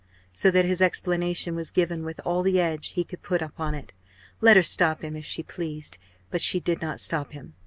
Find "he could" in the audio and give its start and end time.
2.93-3.21